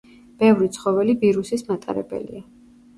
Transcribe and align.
ბევრი 0.43 0.69
ცხოველი 0.79 1.17
ვირუსის 1.27 1.67
მატარებელია. 1.71 2.47